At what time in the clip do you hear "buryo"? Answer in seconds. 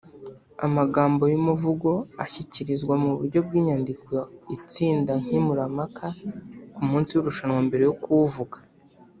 3.17-3.39